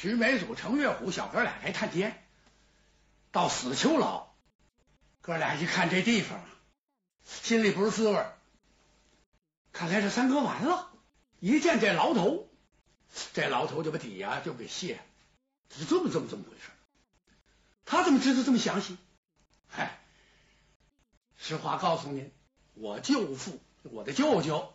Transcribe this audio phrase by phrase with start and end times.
[0.00, 2.26] 徐梅祖、程月虎小哥俩来探监，
[3.32, 4.32] 到死囚牢，
[5.20, 6.40] 哥俩一看这地方，
[7.26, 8.24] 心里不是滋味
[9.72, 10.90] 看来这三哥完了。
[11.38, 12.48] 一见这牢头，
[13.34, 15.02] 这牢头就把底呀就给卸，
[15.68, 16.70] 是这么这么这么回事。
[17.84, 18.96] 他怎么知道这么详细？
[19.68, 20.00] 嗨，
[21.36, 22.32] 实话告诉您，
[22.72, 24.72] 我舅父，我的舅舅，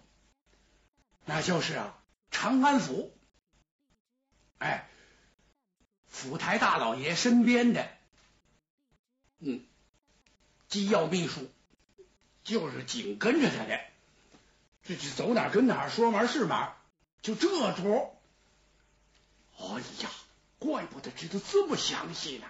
[1.25, 1.97] 那就是啊
[2.29, 3.11] 长安府，
[4.59, 4.87] 哎，
[6.15, 7.89] 府台大老爷身边的，
[9.39, 9.65] 嗯，
[10.69, 11.51] 机要秘书，
[12.45, 13.81] 就是紧跟着他的，
[14.83, 16.73] 这这走哪跟哪，说嘛是嘛，
[17.21, 18.13] 就这主。
[19.57, 19.65] 哎
[20.03, 20.09] 呀，
[20.57, 22.47] 怪不得知道这么详细呢。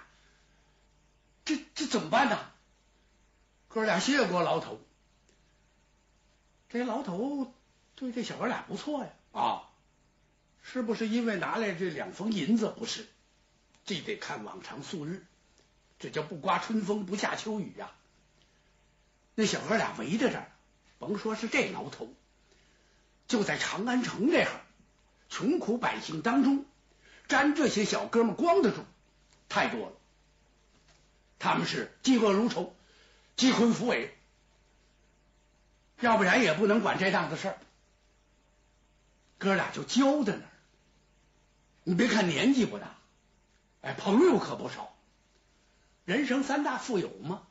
[1.43, 2.37] 这这怎么办呢？
[3.67, 4.79] 哥俩谢过牢头，
[6.69, 7.51] 这牢头
[7.95, 9.69] 对这小哥俩不错呀啊！
[10.61, 12.71] 是不是因为拿来这两封银子？
[12.77, 13.07] 不是，
[13.85, 15.23] 这得看往常素日，
[15.99, 17.91] 这叫不刮春风不下秋雨呀。
[19.35, 20.51] 那小哥俩围在这儿，
[20.97, 22.11] 甭说是这牢头，
[23.27, 24.61] 就在长安城这儿，
[25.29, 26.65] 穷苦百姓当中，
[27.27, 28.83] 沾这些小哥们光的主
[29.49, 29.93] 太多了。
[31.37, 32.75] 他们是嫉恶如仇，
[33.35, 34.17] 鸡昏虎尾，
[35.99, 37.57] 要不然也不能管这档子事儿。
[39.37, 40.51] 哥俩就交在那儿。
[41.83, 42.95] 你别看年纪不大，
[43.85, 44.91] 哎，朋友可不少。
[46.05, 47.43] 人生三大富有嘛，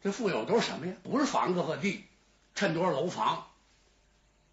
[0.00, 0.94] 这富有都是什么呀？
[1.02, 2.04] 不是房子和地，
[2.54, 3.48] 趁多少楼房，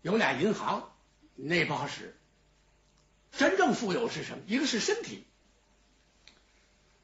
[0.01, 0.91] 有俩银行，
[1.35, 2.17] 那不好使。
[3.31, 4.43] 真正富有是什么？
[4.47, 5.23] 一个是身体。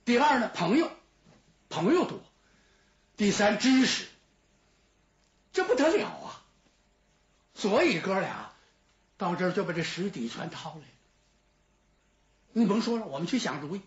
[0.03, 0.89] 第二呢，朋友，
[1.69, 2.17] 朋友多；
[3.15, 4.07] 第三，知识，
[5.53, 6.43] 这不得了啊！
[7.53, 8.53] 所以哥俩
[9.17, 10.81] 到这儿就把这实底全掏了。
[12.57, 13.81] 你甭说了，我们去想主意，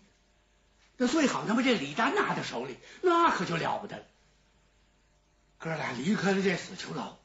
[0.95, 4.03] 那最好他妈这李丹拿在手里，那可就了不得了。
[5.57, 7.17] 哥俩离开了这死囚牢，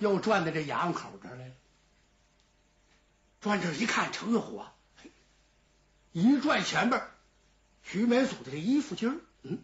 [0.00, 1.54] 又转到这衙门口这儿来了。
[3.40, 4.74] 转这一看，程月虎啊，
[6.10, 7.00] 一转前边。
[7.84, 9.62] 徐梅祖的这衣服襟儿，嗯，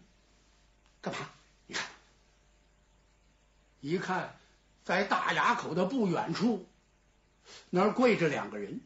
[1.02, 1.28] 干嘛？
[1.66, 1.88] 你看，
[3.80, 4.38] 一看，
[4.84, 6.68] 在大衙口的不远处，
[7.70, 8.80] 那儿跪着两个人，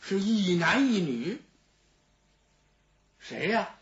[0.00, 1.40] 是一男一女。
[3.18, 3.74] 谁呀？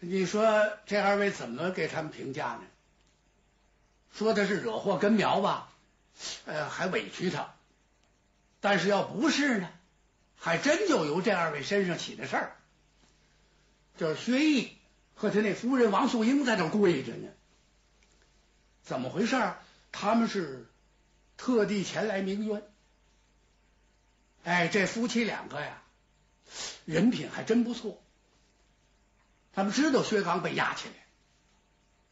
[0.00, 2.62] 你说这二位怎么给他们评价呢？
[4.12, 5.72] 说的是惹祸根苗吧？
[6.44, 7.52] 呃，还委屈他。
[8.60, 9.68] 但是要不是呢，
[10.36, 12.56] 还真就由这二位身上起的事儿。
[13.96, 14.76] 叫薛毅
[15.14, 17.28] 和他那夫人王素英在那跪着呢，
[18.84, 19.36] 怎么回事？
[19.90, 20.68] 他们是
[21.36, 22.62] 特地前来鸣冤。
[24.48, 25.82] 哎，这夫妻两个呀，
[26.86, 28.02] 人品还真不错。
[29.52, 30.94] 他们知道薛刚被押起来，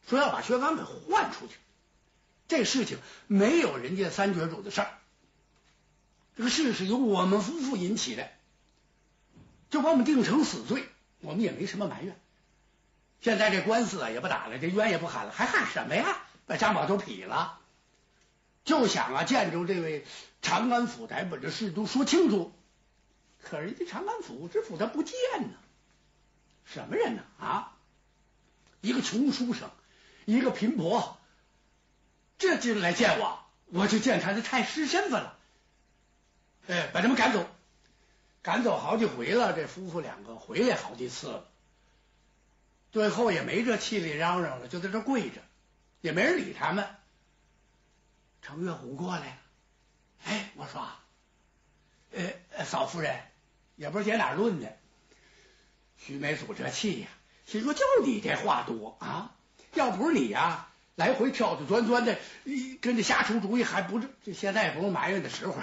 [0.07, 1.55] 说要把薛刚给换出去。
[2.47, 4.87] 这事情没有人家三绝主的事儿，
[6.35, 8.29] 这个事是由我们夫妇引起的，
[9.71, 10.87] 就把我们定成死罪。
[11.21, 12.15] 我们也没什么埋怨，
[13.19, 16.19] 现在这官司啊也不打了，这冤也不喊了，还喊什么呀？
[16.45, 17.59] 把张宝都劈了，
[18.67, 20.05] 就想啊见着这位
[20.41, 22.51] 长安府台，把这事都说清楚。
[23.41, 25.53] 可人家长安府知府他不见呢，
[26.65, 27.23] 什么人呢？
[27.39, 27.77] 啊，
[28.81, 29.71] 一个穷书生，
[30.25, 31.17] 一个贫婆，
[32.37, 35.39] 这进来见我，我就见他的太师身份了，
[36.67, 37.47] 哎，把他们赶走。
[38.41, 41.47] 赶走好几回了，这夫妇两个回来好几次了，
[42.91, 45.41] 最后也没这气力嚷嚷了，就在这跪着，
[46.01, 46.85] 也没人理他们。
[48.41, 49.37] 程月虎过来，
[50.23, 50.87] 哎，我说，
[52.11, 53.19] 呃，嫂夫人，
[53.75, 54.77] 也不知捡哪论的。
[55.97, 57.07] 徐梅祖这气呀，
[57.45, 59.35] 心说就你这话多啊，
[59.73, 62.17] 要不是你呀，来回挑挑钻钻的，
[62.81, 65.55] 跟着瞎出主意，还不是现在也不是埋怨的时候，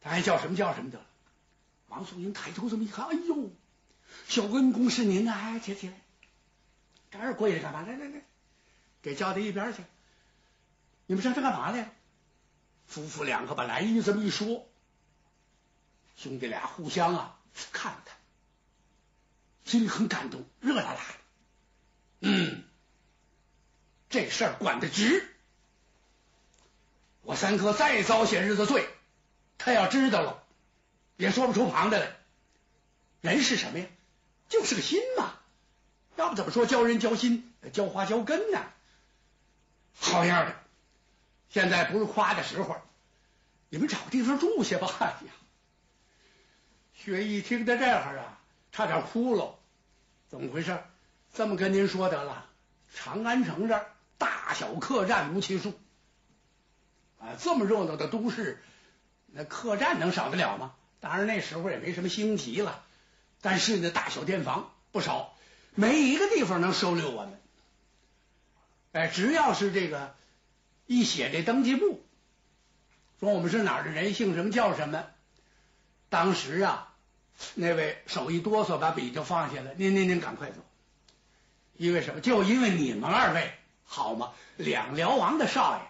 [0.00, 1.06] 他还叫什么叫什么得了。
[1.88, 3.50] 王素英抬头这么一看，哎呦，
[4.26, 5.54] 小恩公是您啊！
[5.54, 5.94] 哎，起来起来，
[7.10, 7.82] 这儿跪着干嘛？
[7.82, 8.22] 来来来，
[9.02, 9.82] 给叫到一边去。
[11.06, 11.92] 你们上这干嘛来？
[12.86, 14.68] 夫妇两个把来意这么一说，
[16.16, 17.38] 兄弟俩互相啊
[17.72, 18.16] 看了看，
[19.64, 21.14] 心里很感动，热辣辣的。
[22.20, 22.62] 嗯，
[24.10, 25.28] 这事儿管得直。
[27.22, 28.86] 我三哥再遭些日子罪，
[29.56, 30.44] 他要知道了。
[31.16, 32.16] 也说不出旁的来。
[33.22, 33.86] 人是什么呀？
[34.48, 35.34] 就是个心嘛。
[36.16, 38.62] 要不怎么说教人教心，教花教根呢？
[39.98, 40.63] 好样的！
[41.54, 42.74] 现在不是夸的时候，
[43.68, 44.92] 你们找地方住去吧。
[44.98, 45.32] 哎呀，
[46.92, 48.40] 薛毅听到这儿啊，
[48.72, 49.54] 差点哭了。
[50.28, 50.76] 怎么回事？
[51.32, 52.50] 这么跟您说得了，
[52.92, 53.86] 长安城这儿
[54.18, 55.78] 大小客栈无其数，
[57.20, 58.60] 啊，这么热闹的都市，
[59.26, 60.74] 那客栈能少得了吗？
[60.98, 62.84] 当然那时候也没什么星级了，
[63.40, 65.36] 但是呢，大小店房不少，
[65.76, 67.40] 没一个地方能收留我们。
[68.90, 70.16] 哎，只要是这个
[70.86, 72.04] 一写这登记簿，
[73.20, 75.04] 说我们是哪儿的人，姓什么叫什么，
[76.08, 76.92] 当时啊，
[77.54, 79.72] 那位手一哆嗦，把笔就放下了。
[79.76, 80.56] 您您您赶快走，
[81.76, 82.20] 因为什么？
[82.20, 83.52] 就因为你们二位
[83.84, 84.32] 好吗？
[84.56, 85.82] 两辽王的少爷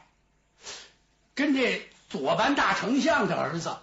[1.35, 3.77] 跟这左班大丞相的儿子，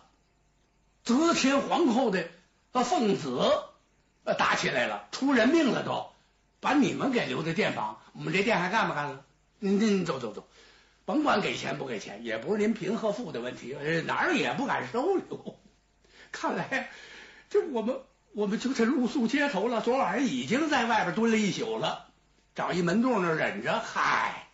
[1.04, 2.30] 则天皇后的
[2.72, 3.52] 奉子
[4.38, 6.10] 打起来了，出人命了都。
[6.62, 9.26] 把你们给留在店房，我们这店还干不干了？
[9.58, 10.48] 您您走走走，
[11.12, 13.76] 甭管给钱不给钱，也不是您贫和富的问题，
[14.06, 15.60] 哪儿也不敢收留。
[16.32, 16.90] 看来
[17.50, 18.00] 这我们
[18.32, 19.82] 我们就这露宿街头了。
[19.82, 22.14] 昨晚上已经在外边蹲了一宿了，
[22.56, 23.82] 找一门洞那忍着。
[23.82, 24.48] 嗨，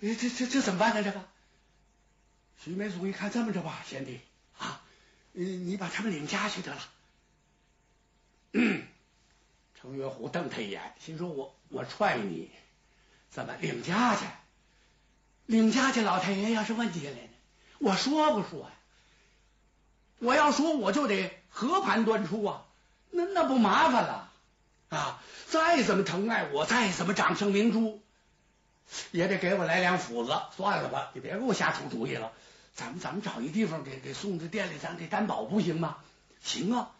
[0.00, 1.02] 这这这怎么办呢？
[1.02, 1.22] 这个
[2.64, 4.20] 徐梅祖一看，这么着吧，贤弟
[4.56, 4.80] 啊，
[5.32, 6.80] 你你把他们领家去得了。
[9.78, 12.50] 程月虎瞪他一眼，心说：“我我踹你，
[13.28, 14.24] 怎么领家去？
[15.46, 17.18] 领家去，老太爷要是问起来呢？
[17.78, 18.70] 我说不说呀？
[20.20, 22.62] 我要说，我就得和盘端出啊！
[23.10, 24.30] 那那不麻烦了
[24.88, 25.22] 啊！
[25.48, 28.00] 再怎么疼爱我，再怎么掌声明珠，
[29.10, 30.32] 也得给我来两斧子。
[30.56, 32.32] 算了吧，你别给我瞎出主意了。
[32.74, 35.96] 咱们咱们找一地方给给送到店里，咱给担保不行吗？
[36.40, 36.92] 行啊。”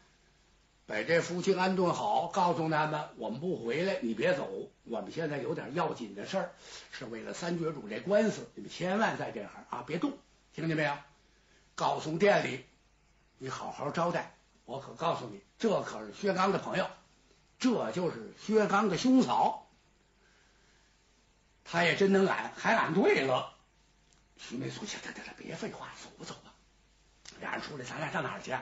[0.86, 4.68] 把这夫妻安顿好，告诉他们我们不回来，你别走。
[4.84, 6.52] 我们现在有点要紧的事儿，
[6.90, 10.12] 是为了三绝主这官司，你们千万在这儿啊，别动，
[10.52, 10.92] 听见没有？
[11.74, 12.64] 告诉店里，
[13.38, 14.34] 你好好招待。
[14.64, 16.86] 我可告诉你，这可是薛刚的朋友，
[17.58, 19.68] 这就是薛刚的兄嫂。
[21.64, 23.54] 他也真能揽，还揽对了。
[24.36, 26.52] 徐梅苏，行，行行，别废话，走吧走吧。
[27.40, 28.52] 俩人出来，咱俩上哪儿去？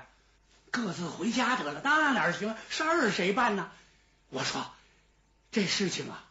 [0.71, 2.55] 各自回家得了，那哪行？
[2.69, 3.71] 事儿谁办呢？
[4.29, 4.71] 我说
[5.51, 6.25] 这事情啊，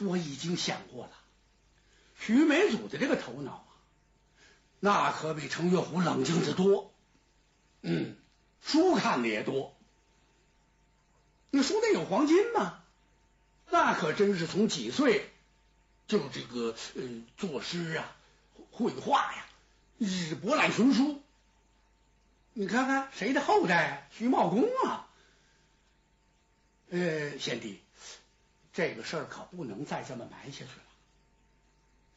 [0.00, 1.12] 我已经想过了。
[2.18, 3.68] 徐梅祖的这个头脑啊，
[4.80, 6.92] 那可比程月虎冷静的多。
[7.82, 8.16] 嗯，
[8.62, 9.76] 书看的也多。
[11.50, 12.78] 你书内有黄金吗？
[13.70, 15.30] 那可真是从几岁
[16.06, 18.16] 就这个嗯作诗啊、
[18.70, 19.46] 绘画呀，
[19.98, 21.21] 日博览群书。
[22.54, 24.08] 你看看谁的后代？
[24.12, 25.08] 徐茂公啊！
[26.90, 27.80] 呃，贤弟，
[28.74, 30.82] 这个事儿可不能再这么埋下去了。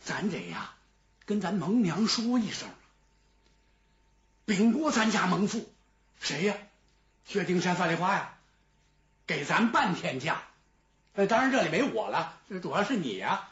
[0.02, 0.76] 咱得呀，
[1.26, 2.68] 跟咱蒙娘说一声，
[4.46, 5.72] 禀过咱家蒙父。
[6.20, 6.58] 谁呀？
[7.26, 8.38] 薛丁山、范丽花呀，
[9.26, 10.44] 给咱半天假。
[11.14, 13.50] 呃，当然这里没我了，这主要是你呀，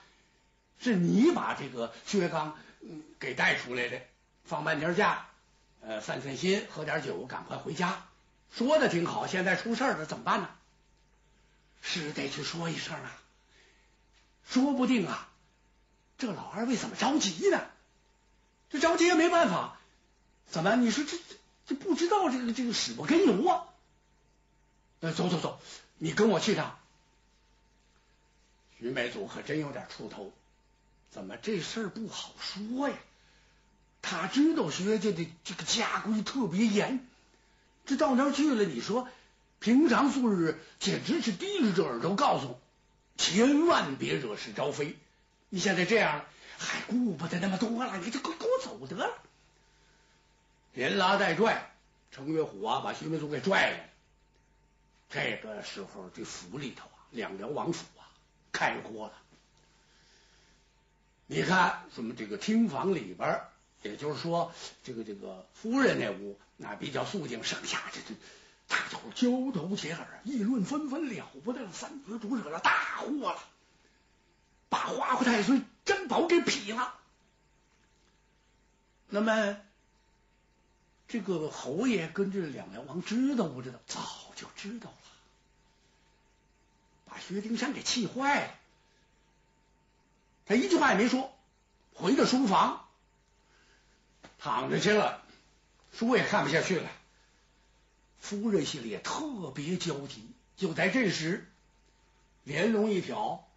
[0.82, 2.58] 是你把这个薛刚
[3.20, 4.02] 给带出来的，
[4.44, 5.28] 放半天假。
[5.86, 8.06] 呃，散散心，喝点酒，赶快回家。
[8.52, 10.50] 说的挺好，现在出事了，怎么办呢？
[11.82, 13.22] 是得去说一声啊。
[14.48, 15.30] 说不定啊，
[16.18, 17.62] 这老二为怎么着急呢？
[18.70, 19.78] 这着急也没办法。
[20.48, 20.76] 怎么？
[20.78, 21.18] 你说这
[21.66, 23.66] 这不知道这个这个使不根由啊？
[25.02, 25.60] 呃，走走走，
[25.98, 26.80] 你跟我去一趟。
[28.78, 30.32] 徐美祖可真有点出头，
[31.10, 32.96] 怎么这事儿不好说呀？
[34.04, 37.08] 他知道薛家的这个家规特别严，
[37.86, 39.08] 这到那儿去了，你说
[39.60, 42.60] 平常素日简直是低着这耳朵告诉，
[43.18, 44.98] 千万别惹是招非。
[45.48, 46.26] 你现在这样，
[46.58, 49.10] 还顾不得那么多了，你就给给我走得了。
[50.74, 51.72] 连拉带拽，
[52.12, 53.78] 程月虎啊，把徐文祖给拽了。
[55.10, 58.04] 这个时候，这府里头啊，两辽王府啊，
[58.52, 59.14] 开锅了。
[61.28, 63.42] 你看，什么这个厅房里边。
[63.84, 64.52] 也就是说，
[64.84, 68.16] 这个这个夫人那屋那比较肃静，剩下这这
[68.68, 71.70] 大家伙交头接耳，议论纷纷，了不得。
[71.72, 73.44] 三绝主惹了大祸了，
[74.70, 76.96] 把花花太岁珍宝给劈了。
[79.10, 79.58] 那么，
[81.08, 83.80] 这个侯爷跟这两辽王知道不知道？
[83.86, 84.02] 早
[84.36, 84.98] 就知道了，
[87.06, 88.56] 把薛丁山给气坏了。
[90.46, 91.32] 他一句话也没说，
[91.94, 92.83] 回到书房。
[94.44, 95.24] 躺着去了，
[95.94, 96.92] 书也看不下去了。
[98.20, 100.28] 夫人心里也特别焦急。
[100.58, 101.50] 就在这时，
[102.44, 103.48] 帘笼一挑，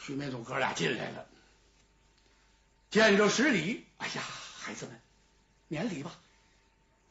[0.00, 1.28] 徐梅祖哥俩进来了，
[2.90, 3.86] 见着施礼。
[3.98, 4.22] 哎呀，
[4.58, 5.00] 孩子们，
[5.68, 6.18] 免礼吧，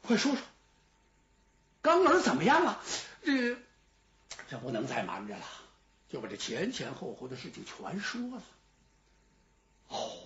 [0.01, 0.41] 快说说，
[1.82, 2.84] 刚儿怎么样了？
[3.24, 3.56] 这
[4.50, 5.46] 这不能再瞒着了，
[6.10, 8.44] 就把这前前后后的事情全说了。
[9.88, 10.18] 哦，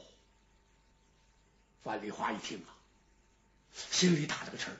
[1.84, 2.72] 范丽华一听啊，
[3.74, 4.76] 心里打了个沉。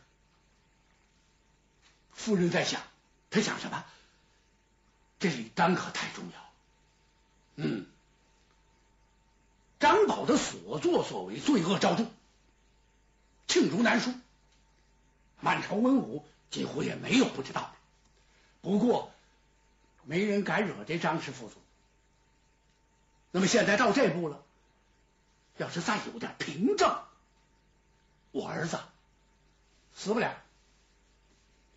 [2.14, 2.82] 夫人在想，
[3.30, 3.84] 她想什么？
[5.20, 6.54] 这李丹可太重要。
[7.56, 7.86] 嗯，
[9.80, 12.06] 张宝的所作所为，罪恶昭著，
[13.48, 14.14] 罄竹难书，
[15.40, 17.74] 满朝文武几乎也没有不知道的。
[18.62, 19.12] 不过，
[20.04, 21.56] 没人敢惹这张氏父子。
[23.32, 24.44] 那么现在到这步了，
[25.58, 27.00] 要是再有点凭证，
[28.32, 28.80] 我儿子
[29.94, 30.36] 死不了。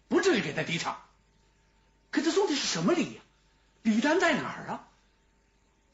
[0.08, 1.00] 不至于给他抵偿，
[2.10, 3.22] 可他送的是什么礼呀？
[3.82, 4.88] 礼单在哪儿啊？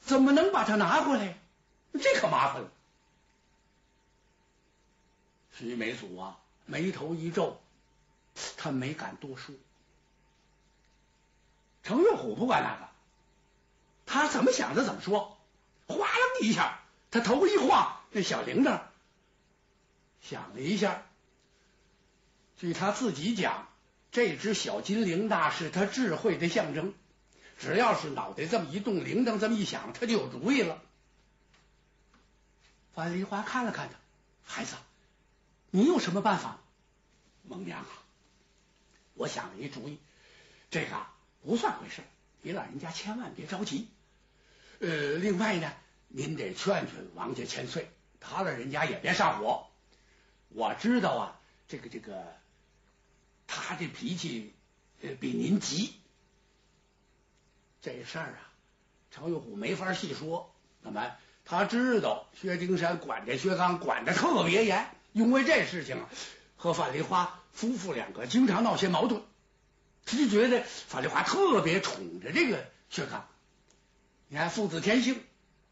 [0.00, 1.38] 怎么能把他拿回来？
[1.92, 2.70] 这可麻烦了。
[5.56, 7.60] 徐美祖啊，眉头一皱，
[8.56, 9.54] 他没敢多说。
[11.82, 12.88] 程月虎不管那个，
[14.06, 15.38] 他怎么想的怎么说。
[15.86, 16.81] 哗啦一下，
[17.12, 18.80] 他头一晃，那小铃铛
[20.20, 21.06] 响了一下。
[22.58, 23.68] 据他自己讲。
[24.10, 26.92] 这只小金铃铛是他智慧的象征，
[27.58, 30.82] 只要是脑袋这么一动，铃铛这么一响，他就有主意了。
[32.92, 33.94] 樊梨花看了看他，
[34.44, 34.76] 孩子，
[35.70, 36.60] 你有什么办法？
[37.48, 37.88] 孟娘啊，
[39.14, 39.98] 我想了一主意，
[40.70, 41.06] 这个
[41.42, 42.02] 不算回事，
[42.42, 43.88] 你老人家千万别着急。
[44.80, 45.72] 呃，另外呢，
[46.12, 47.90] 您得劝劝王家千岁，
[48.20, 49.66] 他老人家也别上火。
[50.48, 52.40] 我知道啊，这个这个。
[53.54, 54.54] 他这脾气
[55.20, 55.92] 比您急，
[57.82, 58.48] 这事儿啊，
[59.10, 60.54] 程玉虎没法细说。
[60.80, 61.14] 那么
[61.44, 66.02] 他知道薛丁山管这薛刚管的特别严，因为这事情
[66.56, 69.22] 和范梨花夫妇两个经常闹些矛盾，
[70.06, 73.28] 他就觉得范梨花特别宠着这个薛刚。
[74.28, 75.22] 你看父子天性，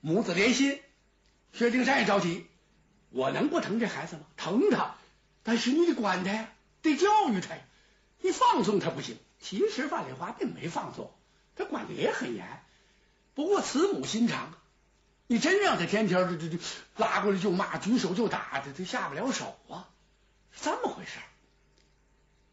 [0.00, 0.80] 母子连心，
[1.52, 2.46] 薛丁山也着急。
[3.10, 4.22] 我能不疼这孩子吗？
[4.36, 4.94] 疼他，
[5.42, 6.52] 但是你得管他呀，
[6.82, 7.62] 得教育他呀。
[8.20, 11.12] 你放纵他不行，其实范丽华并没放纵，
[11.56, 12.62] 他管的也很严。
[13.34, 14.52] 不过慈母心肠，
[15.26, 16.62] 你真让他天天这这这
[16.96, 19.88] 拉过来就骂，举手就打，他他下不了手啊，
[20.52, 21.12] 是这么回事。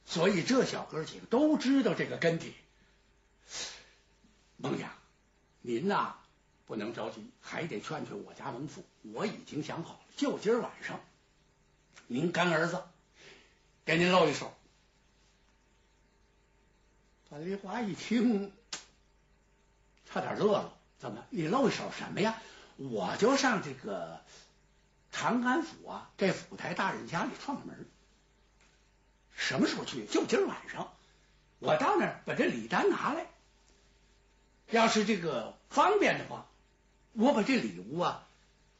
[0.05, 2.53] 所以这小哥几个都知道这个根底。
[4.55, 4.89] 孟娘，
[5.61, 6.15] 您呐
[6.67, 8.83] 不能着急，还得劝劝我家孟父。
[9.01, 10.99] 我已经想好了，就今儿晚上，
[12.05, 12.83] 您干儿子
[13.85, 14.53] 给您露一手。
[17.29, 18.51] 范丽华一听，
[20.05, 20.73] 差点乐了。
[20.99, 21.25] 怎么？
[21.29, 22.41] 你露一手什么呀？
[22.75, 24.21] 我就上这个
[25.11, 27.87] 长安府啊，这府台大人家里串个门。
[29.35, 30.05] 什么时候去？
[30.05, 30.93] 就今儿晚上。
[31.59, 33.25] 我到那儿把这礼单拿来。
[34.69, 36.45] 要是这个方便的话，
[37.13, 38.27] 我把这礼物啊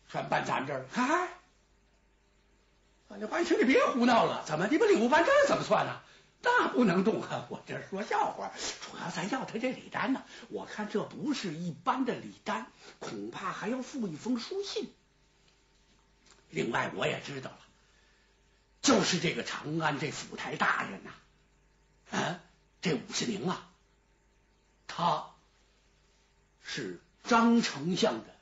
[0.10, 0.86] 全搬咱这儿。
[0.92, 1.30] 嗨，
[3.10, 4.44] 范丽华一听，你别胡闹了。
[4.46, 4.68] 怎么？
[4.68, 6.02] 你把礼物搬这儿怎么算呢？
[6.40, 7.48] 那不能动啊！
[7.50, 10.24] 我这说笑话，主要咱要他这礼单呢。
[10.50, 12.68] 我看这不是一般的礼单，
[13.00, 14.94] 恐怕还要附一封书信。
[16.50, 17.60] 另外，我也知道了，
[18.82, 21.12] 就是这个长安这府台大人呐，
[22.18, 22.40] 啊，
[22.82, 23.68] 这武信宁啊，
[24.86, 25.32] 他
[26.64, 28.36] 是张丞相的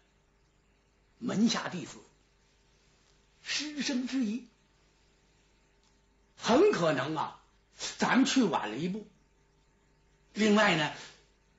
[1.18, 1.98] 门下弟子，
[3.42, 4.48] 师生之一，
[6.38, 7.42] 很可能啊。
[7.98, 9.06] 咱们去晚了一步。
[10.34, 10.94] 另外呢，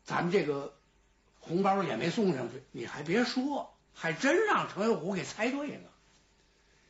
[0.07, 0.75] 咱们这个
[1.41, 5.91] 红包也没送上去，你还别说，还真让程有虎给猜对了。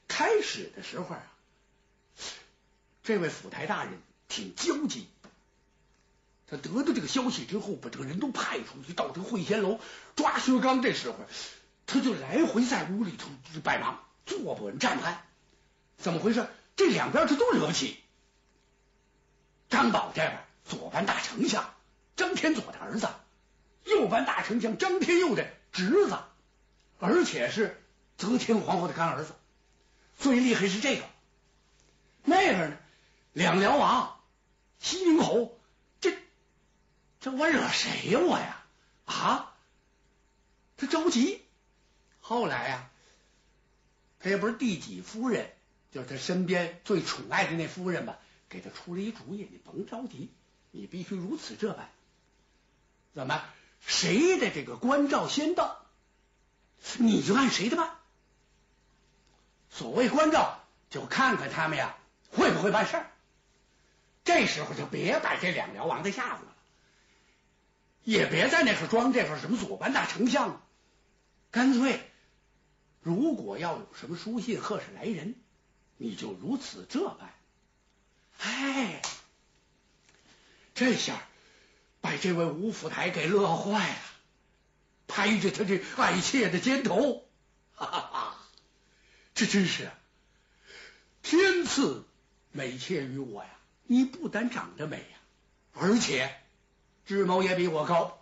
[0.07, 1.23] 开始的时候啊，
[3.03, 5.09] 这位府台大人挺焦急，
[6.49, 9.81] 他得到这个消息之后，把这个人都派出去到这个会仙楼
[10.15, 10.81] 抓薛刚。
[10.81, 11.19] 这时候，
[11.87, 13.29] 他就来回在屋里头
[13.65, 15.23] 摆忙，坐不稳，站不安。
[15.97, 16.47] 怎么回事？
[16.77, 17.99] 这两边他都惹不起。
[19.69, 21.75] 张宝这边左班大丞相
[22.15, 23.09] 张天佐的儿子，
[23.85, 26.17] 右班大丞相张天佑的侄子，
[27.01, 27.83] 而且是
[28.17, 29.35] 则天皇后的干儿子。
[30.19, 31.03] 最厉害是这个，
[32.23, 32.77] 那边呢，
[33.33, 34.21] 两辽王
[34.79, 35.56] 西宁侯，
[37.27, 38.63] 这我惹谁呀我呀
[39.05, 39.53] 啊？
[40.77, 41.43] 他着急。
[42.21, 42.89] 后来呀，
[44.21, 45.51] 他也不是第几夫人，
[45.91, 48.17] 就是他身边最宠爱的那夫人吧。
[48.49, 50.31] 给他出了一主意，你甭着急，
[50.71, 51.91] 你必须如此这般。
[53.13, 53.43] 怎么？
[53.81, 55.85] 谁的这个关照先到，
[56.99, 57.91] 你就按谁的办。
[59.69, 61.97] 所谓关照，就看看他们呀
[62.31, 63.11] 会不会办事儿。
[64.23, 66.56] 这时候就别摆这两辽王的架子了，
[68.07, 70.65] 也别在那块装这份什么左班大丞相，
[71.51, 72.09] 干脆
[73.01, 75.35] 如果要有什么书信或是来人，
[75.97, 77.35] 你就如此这般。
[78.39, 79.03] 哎，
[80.73, 81.21] 这下
[82.01, 83.99] 把这位吴府台给乐坏了，
[85.09, 87.29] 拍着他这爱妾的肩头，
[87.75, 88.47] 哈哈哈！
[89.35, 89.91] 这真是
[91.25, 92.07] 天赐
[92.53, 93.51] 美妾于我呀！
[93.83, 95.19] 你不但长得美呀，
[95.73, 96.33] 而且
[97.07, 98.19] 智谋也比我高，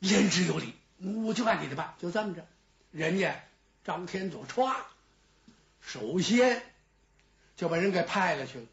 [0.00, 1.94] 言之有理，我就按你的办。
[1.98, 2.46] 就这么着，
[2.90, 3.44] 人家
[3.84, 4.74] 张天佐歘，
[5.80, 6.62] 首先
[7.56, 8.66] 就把人给派了去了。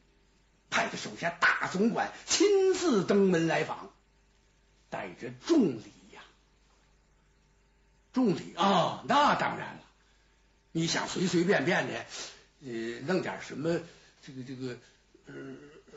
[0.70, 3.91] 派他手下大总管亲自登门来访，
[4.89, 6.24] 带着重礼呀，
[8.12, 9.03] 重礼啊！
[9.08, 9.82] 那当然了，
[10.72, 12.05] 你想随随便便的，
[12.63, 12.72] 呃，
[13.05, 13.82] 弄点什么
[14.25, 14.75] 这个这个
[15.27, 15.34] 呃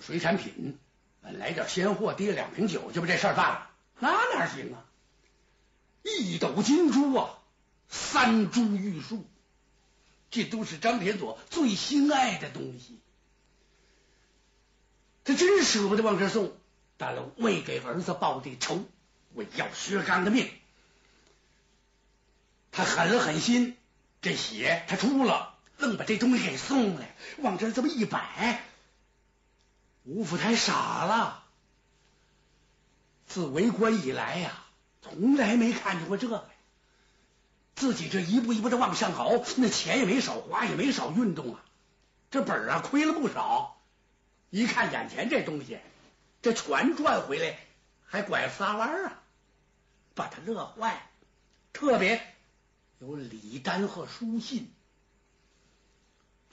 [0.03, 0.79] 水产品，
[1.33, 4.85] 来点鲜货，提两瓶酒，就把这事儿办了，那哪行啊？
[6.03, 7.39] 一斗金珠啊，
[7.89, 9.25] 三株玉树，
[10.31, 13.01] 这都是张天佐最心爱的东西。
[15.25, 16.57] 他真舍不得往这送，
[16.97, 18.85] 但了为给儿子报的仇，
[19.35, 20.49] 为要薛刚的命，
[22.71, 23.77] 他狠了狠心，
[24.23, 28.63] 这血他出了，愣把这东西给送来，往这这么一摆，
[30.07, 31.45] 吴福台傻了。
[33.27, 34.65] 自为官以来呀，
[35.03, 36.49] 从来没看见过这个，
[37.75, 41.65] 自己这一步一步的往上熬，那钱也没少花，也没少运动啊，
[42.31, 43.77] 这本啊亏了不少。
[44.51, 45.79] 一看眼前这东西，
[46.41, 47.59] 这全赚回来，
[48.07, 49.21] 还拐仨弯啊，
[50.15, 51.11] 把他乐坏。
[51.73, 52.25] 特别
[53.01, 54.71] 有礼单和书信，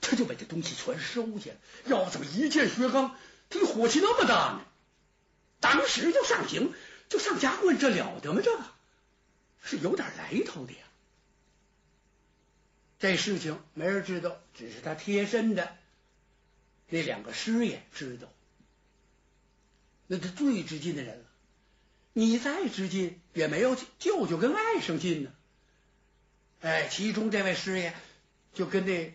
[0.00, 1.56] 他就把这东西全收下了。
[1.86, 3.16] 要怎么一见薛刚
[3.60, 4.64] 这，火气那么大呢？
[5.60, 6.72] 当时就上刑，
[7.08, 8.42] 就上家棍，这了得吗？
[8.42, 8.64] 这个
[9.62, 10.78] 是有点来头的呀。
[12.98, 15.76] 这事情没人知道，只是他贴身的。
[16.88, 18.28] 那两个师爷知道，
[20.06, 21.24] 那是最知近的人了。
[22.12, 25.32] 你再知近，也没有舅舅跟外甥近呢。
[26.60, 27.94] 哎，其中这位师爷
[28.52, 29.14] 就跟那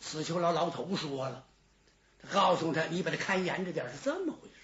[0.00, 1.45] 死囚老老头说了，
[2.32, 4.54] 告诉他：“你把他看严着点，是这么回事。”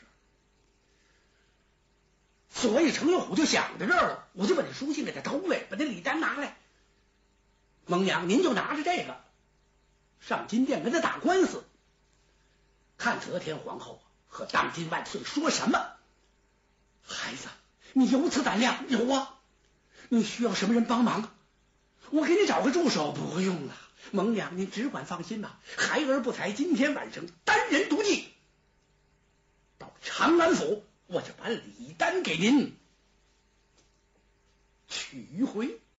[2.55, 6.57] 所以程咬虎就想到这儿了，我就把那书信给他偷来，把那礼单拿来。
[7.87, 9.21] 孟娘，您就拿着这个
[10.21, 11.65] 上金殿跟他打官司。
[12.99, 15.79] 看则天皇后和当今万岁说什么？
[17.05, 17.49] 孩子，
[17.95, 18.89] 你有此胆量？
[18.89, 19.39] 有啊！
[20.09, 21.35] 你需要什么人帮忙？
[22.13, 23.13] 我给你找个助手。
[23.13, 23.77] 不用了，
[24.13, 25.59] 蒙娘，您只管放心吧。
[25.77, 28.29] 孩儿不才，今天晚上单人独骑
[29.79, 32.77] 到长安府，我就把李丹给您
[34.89, 35.81] 取回。